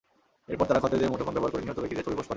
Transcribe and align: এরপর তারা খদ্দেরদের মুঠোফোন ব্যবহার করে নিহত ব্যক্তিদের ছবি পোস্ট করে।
এরপর 0.51 0.67
তারা 0.69 0.81
খদ্দেরদের 0.83 1.11
মুঠোফোন 1.13 1.33
ব্যবহার 1.35 1.53
করে 1.53 1.63
নিহত 1.65 1.79
ব্যক্তিদের 1.81 2.05
ছবি 2.05 2.15
পোস্ট 2.17 2.27
করে। 2.27 2.29